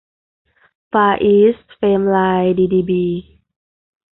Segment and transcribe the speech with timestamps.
[0.91, 3.05] ฟาร์อีสท์ เฟมไลน์ ดีดีบี